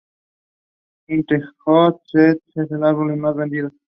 In 1.09 1.23
the 1.27 1.43
Hot 1.67 2.01
Seat 2.07 2.41
es 2.55 2.67
su 2.69 2.83
álbum 2.83 3.09
menos 3.11 3.35
vendido. 3.35 3.71